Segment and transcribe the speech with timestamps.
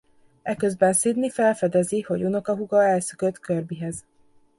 [0.41, 4.05] Eközben Sidney felfedezi hogy unokahúga elszökött Kirby-hez.